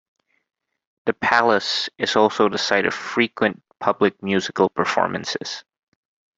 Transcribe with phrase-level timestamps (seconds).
[1.05, 5.63] The Palace is also the site of frequent public musical performances.